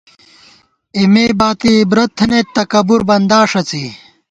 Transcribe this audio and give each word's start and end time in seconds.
اېمےباتی 0.97 1.71
عبرت 1.81 2.09
تھنَئیت، 2.17 2.47
تکَبُربندا 2.55 3.39
ݭڅی 3.49 3.85